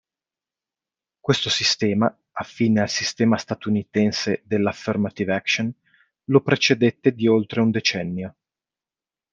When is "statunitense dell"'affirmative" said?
3.37-5.31